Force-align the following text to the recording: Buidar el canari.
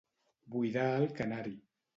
Buidar 0.55 0.87
el 1.03 1.07
canari. 1.21 1.57